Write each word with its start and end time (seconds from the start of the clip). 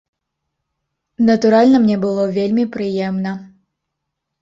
Натуральна, 1.29 1.77
мне 1.85 1.97
было 2.07 2.27
вельмі 2.41 2.69
прыемна. 2.79 3.39